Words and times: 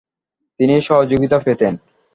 তিনি 0.59 0.75
সহযোগিতা 0.81 1.37
পেতেন। 1.39 1.73